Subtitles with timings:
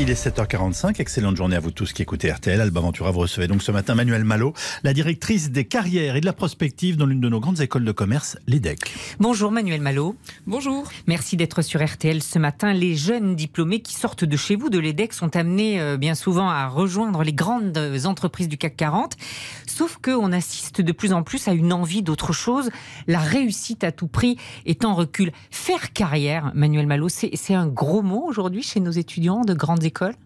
[0.00, 2.60] Il est 7h45, excellente journée à vous tous qui écoutez RTL.
[2.60, 4.52] Alba Ventura, vous recevez donc ce matin Manuel Malo,
[4.84, 7.90] la directrice des carrières et de la prospective dans l'une de nos grandes écoles de
[7.90, 8.78] commerce, l'EDEC.
[9.18, 10.14] Bonjour Manuel Malo.
[10.46, 10.88] Bonjour.
[11.08, 12.72] Merci d'être sur RTL ce matin.
[12.72, 16.48] Les jeunes diplômés qui sortent de chez vous, de l'EDEC, sont amenés euh, bien souvent
[16.48, 19.16] à rejoindre les grandes entreprises du CAC 40.
[19.66, 22.70] Sauf qu'on assiste de plus en plus à une envie d'autre chose.
[23.08, 25.32] La réussite à tout prix est en recul.
[25.50, 30.16] Faire carrière, Manuel Malo, c'est un gros mot aujourd'hui chez nos étudiants de grandes écoles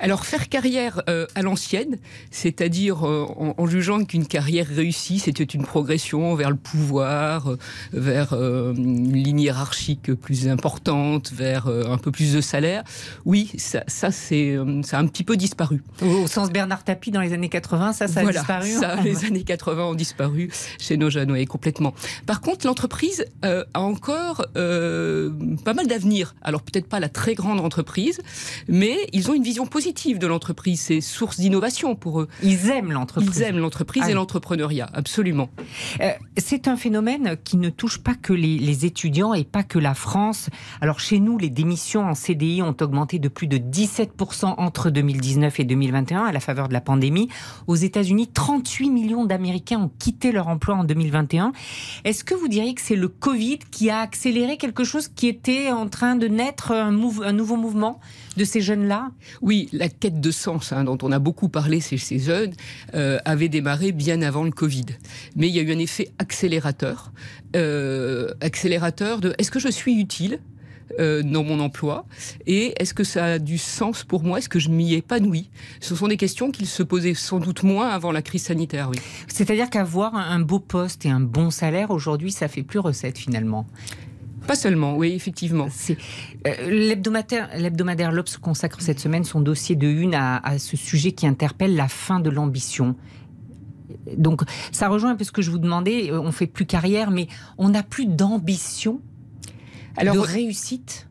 [0.00, 1.98] alors faire carrière euh, à l'ancienne,
[2.30, 3.26] c'est-à-dire euh,
[3.56, 7.58] en, jugeant qu'une carrière réussie, c'était une progression vers le pouvoir, euh,
[7.92, 12.82] vers une ligne hiérarchique plus importante, vers un peu plus de salaire.
[13.24, 15.82] Oui, ça, ça c'est ça a un petit peu disparu.
[16.02, 18.70] Au, sens Bernard Tapie dans les années 80, ça, ça a disparu.
[18.70, 21.94] Ça, les années 80 ont disparu chez nos jeunes, oui, complètement.
[22.26, 26.34] Par contre, l'entreprise a encore pas mal d'avenir.
[26.42, 28.20] Alors peut-être pas la très grande entreprise,
[28.68, 32.28] mais ils ont une vision positive de l'entreprise, c'est source d'innovation pour eux.
[32.42, 33.36] Ils aiment l'entreprise.
[33.36, 35.50] Ils aiment l'entreprise ah et l'entrepreneuriat, absolument.
[36.00, 39.94] Euh, c'est un phénomène qui ne touche pas que les, étudiants et pas que la
[39.94, 40.48] France.
[40.80, 45.60] Alors chez nous, les démissions en CDI ont augmenté de plus de 17% entre 2019
[45.60, 47.28] et 2021 à la faveur de la pandémie.
[47.66, 51.52] Aux États-Unis, 38 millions d'Américains ont quitté leur emploi en 2021.
[52.04, 55.70] Est-ce que vous diriez que c'est le Covid qui a accéléré quelque chose qui était
[55.70, 58.00] en train de naître, un, un nouveau mouvement?
[58.36, 59.10] De ces jeunes-là?
[59.42, 62.52] Oui, la quête de sens hein, dont on a beaucoup parlé chez ces jeunes
[62.94, 64.86] euh, avait démarré bien avant le Covid.
[65.36, 67.12] Mais il y a eu un effet accélérateur,
[67.56, 70.40] euh, accélérateur de est-ce que je suis utile
[71.00, 72.06] euh, dans mon emploi?
[72.46, 74.38] Et est-ce que ça a du sens pour moi?
[74.38, 75.50] Est-ce que je m'y épanouis?
[75.80, 78.98] Ce sont des questions qu'ils se posaient sans doute moins avant la crise sanitaire, oui.
[79.26, 83.66] C'est-à-dire qu'avoir un beau poste et un bon salaire, aujourd'hui, ça fait plus recette finalement
[84.46, 85.68] pas seulement, oui, effectivement.
[86.46, 86.70] Euh,
[87.56, 91.88] l'hebdomadaire L'Obs consacre cette semaine son dossier de une à, ce sujet qui interpelle la
[91.88, 92.96] fin de l'ambition.
[94.16, 96.10] Donc, ça rejoint un peu ce que je vous demandais.
[96.12, 97.28] On fait plus carrière, mais
[97.58, 99.00] on n'a plus d'ambition,
[100.02, 101.08] de réussite?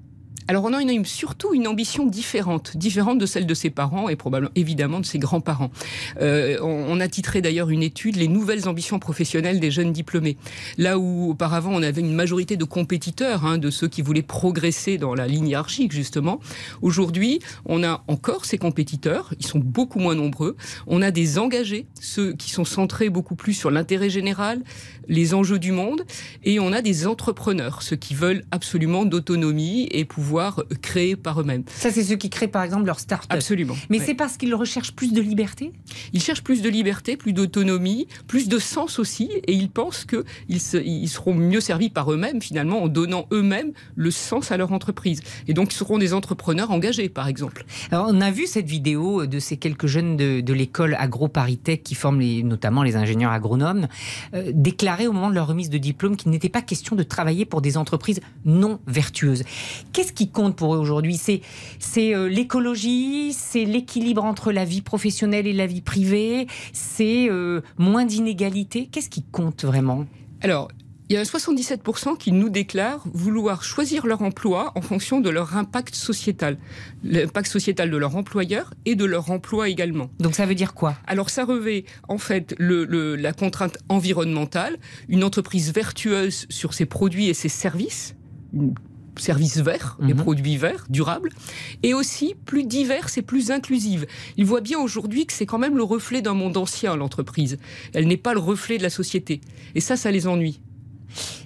[0.48, 4.16] Alors on a une, surtout une ambition différente, différente de celle de ses parents et
[4.16, 5.72] probablement évidemment de ses grands-parents.
[6.22, 10.38] Euh, on, a titré d'ailleurs une étude Les nouvelles ambitions professionnelles des jeunes diplômés.
[10.78, 14.98] Là où auparavant on avait une majorité de compétiteurs, hein, de ceux qui voulaient progresser
[14.98, 16.40] dans la ligne hiérarchique justement,
[16.82, 20.56] aujourd'hui on a encore ces compétiteurs, ils sont beaucoup moins nombreux.
[20.88, 24.62] On a des engagés, ceux qui sont centrés beaucoup plus sur l'intérêt général,
[25.08, 26.04] les enjeux du monde,
[26.44, 30.33] et on a des entrepreneurs, ceux qui veulent absolument d'autonomie et pouvoir
[30.82, 31.64] créer par eux-mêmes.
[31.68, 33.32] Ça, c'est ceux qui créent par exemple leur start-up.
[33.32, 33.76] Absolument.
[33.90, 35.72] Mais c'est parce qu'ils recherchent plus de liberté?
[36.14, 40.62] Ils cherchent plus de liberté, plus d'autonomie, plus de sens aussi, et ils pensent qu'ils
[40.86, 45.22] ils seront mieux servis par eux-mêmes finalement en donnant eux-mêmes le sens à leur entreprise.
[45.48, 47.66] Et donc ils seront des entrepreneurs engagés, par exemple.
[47.92, 51.96] Alors on a vu cette vidéo de ces quelques jeunes de, de l'école AgroParisTech qui
[51.96, 53.88] forment les, notamment les ingénieurs agronomes,
[54.34, 57.46] euh, déclarer au moment de leur remise de diplôme qu'il n'était pas question de travailler
[57.46, 59.44] pour des entreprises non vertueuses.
[59.92, 61.42] Qu'est-ce qui compte pour eux aujourd'hui C'est
[61.80, 67.62] c'est euh, l'écologie, c'est l'équilibre entre la vie professionnelle et la vie privée, c'est euh,
[67.78, 68.88] moins d'inégalités.
[68.92, 70.06] Qu'est-ce qui compte vraiment?
[70.42, 70.70] Alors,
[71.10, 75.58] il y a 77% qui nous déclarent vouloir choisir leur emploi en fonction de leur
[75.58, 76.58] impact sociétal.
[77.04, 80.10] L'impact sociétal de leur employeur et de leur emploi également.
[80.20, 80.96] Donc ça veut dire quoi?
[81.06, 84.78] Alors ça revêt en fait le, la contrainte environnementale,
[85.10, 88.16] une entreprise vertueuse sur ses produits et ses services,
[89.18, 90.22] services verts, des mhm.
[90.22, 91.30] produits verts, durables,
[91.84, 94.06] et aussi plus diverses et plus inclusives.
[94.38, 97.58] Il voit bien aujourd'hui que c'est quand même le reflet d'un monde ancien, l'entreprise.
[97.94, 99.42] Elle n'est pas le reflet de la société.
[99.76, 100.60] Et ça, ça les ennuie.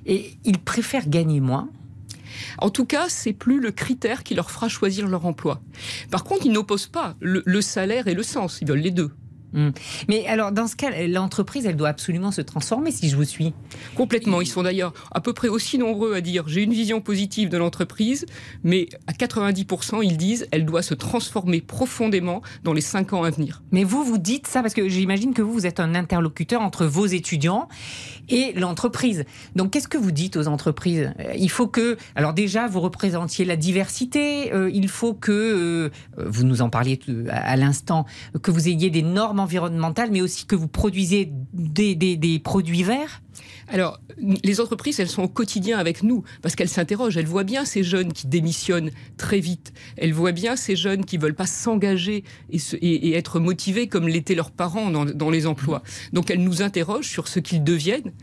[0.05, 1.69] Et ils préfèrent gagner moins?
[2.59, 5.61] En tout cas, c'est plus le critère qui leur fera choisir leur emploi.
[6.11, 9.11] Par contre, ils n'opposent pas le salaire et le sens, ils veulent les deux.
[9.53, 9.69] Hmm.
[10.09, 13.53] Mais alors, dans ce cas, l'entreprise, elle doit absolument se transformer, si je vous suis.
[13.95, 14.41] Complètement.
[14.41, 17.57] Ils sont d'ailleurs à peu près aussi nombreux à dire j'ai une vision positive de
[17.57, 18.25] l'entreprise,
[18.63, 23.29] mais à 90%, ils disent elle doit se transformer profondément dans les 5 ans à
[23.29, 23.63] venir.
[23.71, 26.85] Mais vous, vous dites ça parce que j'imagine que vous, vous êtes un interlocuteur entre
[26.85, 27.69] vos étudiants
[28.29, 29.23] et l'entreprise.
[29.55, 31.13] Donc, qu'est-ce que vous dites aux entreprises?
[31.37, 36.43] Il faut que, alors déjà, vous représentiez la diversité, euh, il faut que, euh, vous
[36.43, 38.05] nous en parliez à l'instant,
[38.41, 43.21] que vous ayez des normes environnementale, mais aussi que vous produisez des, des, produits verts
[43.69, 47.17] alors, les entreprises, elles sont au quotidien avec nous parce qu'elles s'interrogent.
[47.17, 49.73] Elles voient bien ces jeunes qui démissionnent très vite.
[49.97, 54.35] Elles voient bien ces jeunes qui veulent pas s'engager et, et, être motivés comme l'étaient
[54.35, 55.83] leurs parents dans, dans les emplois.
[56.13, 58.13] Donc, elles nous interrogent sur ce qu'ils deviennent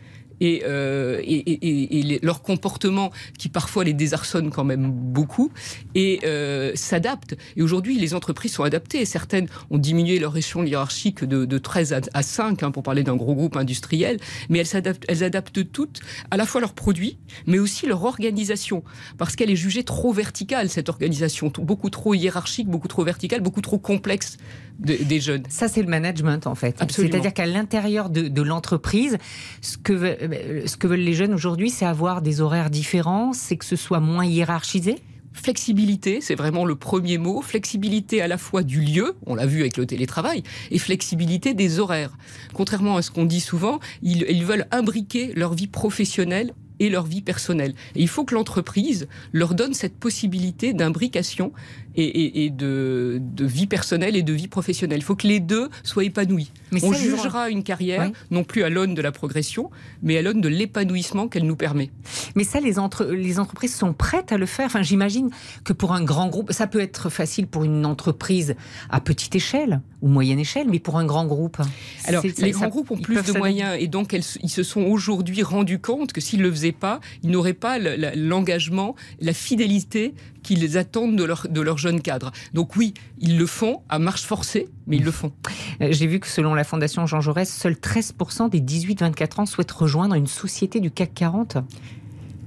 [0.45, 5.51] et, euh, et, leur comportement qui parfois les désarçonne quand même beaucoup
[5.95, 7.37] et euh, s'adaptent.
[7.57, 9.05] Et aujourd'hui, les entreprises sont adaptées.
[9.05, 13.17] Certaines ont diminué leur échelon hiérarchique de, de 13 à, 5, hein, pour parler d'un
[13.17, 14.19] gros groupe industriel,
[14.49, 16.01] mais elles, s'adaptent, elles adaptent toutes
[16.31, 18.85] à la fois leurs produits, mais aussi leur organisation,
[19.19, 23.63] parce qu'elle est jugée trop verticale, cette organisation, beaucoup trop hiérarchique, beaucoup trop verticale, beaucoup
[23.63, 24.37] trop complexe
[24.79, 25.45] des jeunes.
[25.49, 26.83] Ça, c'est le management, en fait.
[26.91, 29.19] C'est-à-dire qu'à l'intérieur de, l'entreprise,
[29.61, 30.34] ce que,
[30.67, 34.01] ce que veulent les jeunes aujourd'hui, c'est avoir des horaires différents, c'est que ce soit
[34.01, 34.97] moins hiérarchisé?
[35.33, 37.43] Flexibilité, c'est vraiment le premier mot.
[37.43, 41.81] Flexibilité à la fois du lieu, on l'a vu avec le télétravail, et flexibilité des
[41.81, 42.17] horaires.
[42.53, 47.05] Contrairement à ce qu'on dit souvent, ils, ils veulent imbriquer leur vie professionnelle et leur
[47.05, 47.75] vie personnelle.
[47.95, 51.53] Et il faut que l'entreprise leur donne cette possibilité d'imbrication
[51.97, 54.99] et, de, vie personnelle et de vie professionnelle.
[54.99, 56.51] Il faut que les deux soient épanouis.
[56.73, 59.71] Mais On jugera une carrière non plus à l'aune de la progression,
[60.03, 61.91] mais à l'aune de l'épanouissement qu'elle nous permet.
[62.35, 62.75] Mais ça, les,
[63.11, 64.67] les entreprises sont prêtes à le faire.
[64.67, 65.31] Enfin, j'imagine
[65.65, 68.57] que pour un grand groupe, ça peut être facile pour une entreprise
[68.91, 71.59] à petite échelle ou moyenne échelle, mais pour un grand groupe.
[72.05, 75.79] Alors, les grands groupes ont plus de moyens et donc ils se sont aujourd'hui rendus
[75.79, 81.25] compte que s'ils le faisaient pas, ils n'auraient pas l'engagement, la fidélité qu'ils attendent de,
[81.25, 82.33] leur, de leurs jeunes cadres.
[82.53, 85.33] Donc oui, ils le font à marche forcée, mais ils le font.
[85.81, 89.71] Euh, j'ai vu que selon la Fondation Jean Jaurès, seuls 13% des 18-24 ans souhaitent
[89.71, 91.59] rejoindre une société du CAC 40.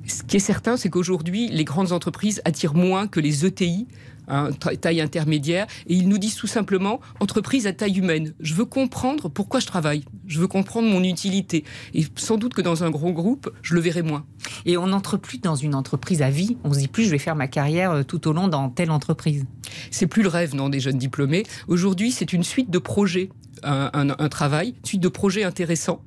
[0.07, 3.87] Ce qui est certain, c'est qu'aujourd'hui, les grandes entreprises attirent moins que les ETI
[4.29, 8.33] Hein, taille intermédiaire, et ils nous disent tout simplement entreprise à taille humaine.
[8.41, 11.63] Je veux comprendre pourquoi je travaille, je veux comprendre mon utilité.
[11.93, 14.25] Et sans doute que dans un gros groupe, je le verrai moins.
[14.65, 16.57] Et on n'entre plus dans une entreprise à vie.
[16.65, 18.91] On se dit plus, je vais faire ma carrière euh, tout au long dans telle
[18.91, 19.45] entreprise.
[19.91, 21.43] C'est plus le rêve, non, des jeunes diplômés.
[21.69, 23.29] Aujourd'hui, c'est une suite de projets
[23.63, 26.01] un, travail, suite de projets intéressants.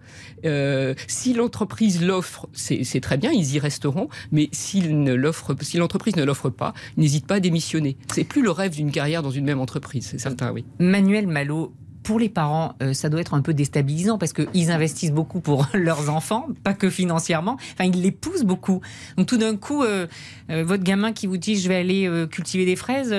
[0.44, 4.08] Euh, si l'entreprise l'offre, c'est très bien, ils y resteront.
[4.32, 7.96] Mais ne si l'entreprise ne l'offre pas, n'hésite pas à démissionner.
[8.12, 10.64] C'est plus le rêve d'une carrière dans une même entreprise, c'est certain, oui.
[10.78, 15.12] Manuel Malo, pour les parents, euh, ça doit être un peu déstabilisant parce qu'ils investissent
[15.12, 17.56] beaucoup pour leurs enfants, pas que financièrement.
[17.74, 18.80] Enfin, ils les poussent beaucoup.
[19.16, 20.06] Donc tout d'un coup, euh,
[20.48, 23.14] votre gamin qui vous dit je vais aller cultiver des fraises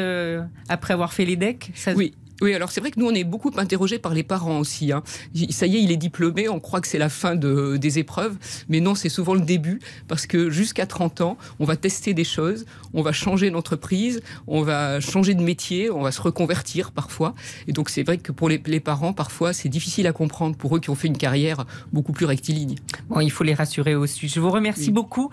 [0.68, 2.13] après avoir fait les decks, ça, oui.
[2.42, 4.92] Oui, alors c'est vrai que nous, on est beaucoup interrogés par les parents aussi.
[4.92, 5.04] Hein.
[5.52, 8.36] Ça y est, il est diplômé, on croit que c'est la fin de, des épreuves,
[8.68, 12.24] mais non, c'est souvent le début, parce que jusqu'à 30 ans, on va tester des
[12.24, 12.66] choses,
[12.96, 17.36] on va changer d'entreprise, on va changer de métier, on va se reconvertir parfois.
[17.68, 20.80] Et donc c'est vrai que pour les, parents, parfois, c'est difficile à comprendre pour eux
[20.80, 22.76] qui ont fait une carrière beaucoup plus rectiligne.
[23.10, 24.28] Bon, il faut les rassurer aussi.
[24.28, 25.30] Je vous remercie beaucoup,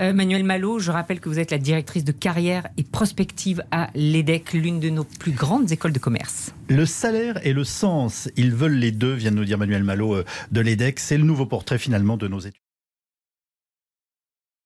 [0.00, 0.78] euh, Manuel Malo.
[0.78, 4.90] Je rappelle que vous êtes la directrice de carrière et prospective à l'EDEC, l'une de
[4.90, 6.51] nos plus grandes écoles de commerce.
[6.68, 10.14] Le salaire et le sens, ils veulent les deux, vient de nous dire Manuel Malo
[10.14, 10.98] euh, de l'EDEC.
[10.98, 12.61] C'est le nouveau portrait finalement de nos études.